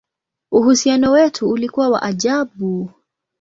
Uhusiano 0.51 1.11
wetu 1.11 1.49
ulikuwa 1.49 1.89
wa 1.89 2.01
ajabu! 2.03 2.89